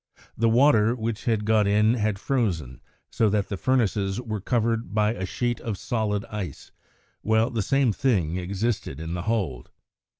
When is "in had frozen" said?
1.67-2.81